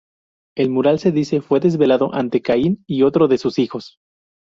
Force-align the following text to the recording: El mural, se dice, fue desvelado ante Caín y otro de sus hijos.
El 0.57 0.71
mural, 0.71 0.97
se 0.97 1.11
dice, 1.11 1.41
fue 1.41 1.59
desvelado 1.59 2.11
ante 2.15 2.41
Caín 2.41 2.83
y 2.87 3.03
otro 3.03 3.27
de 3.27 3.37
sus 3.37 3.59
hijos. 3.59 3.99